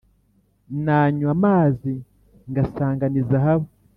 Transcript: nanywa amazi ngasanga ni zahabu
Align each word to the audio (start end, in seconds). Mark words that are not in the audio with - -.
nanywa 0.85 1.29
amazi 1.35 1.91
ngasanga 2.49 3.05
ni 3.09 3.21
zahabu 3.29 3.67